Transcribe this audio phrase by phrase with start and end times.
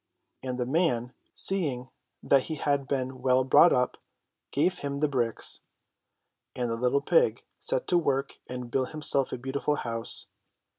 [0.41, 1.91] And the man, seeing
[2.23, 3.97] that he had been well brought up,
[4.49, 5.61] gave him the bricks,
[6.55, 10.25] and the little pig set to work and built himself a beautiful house.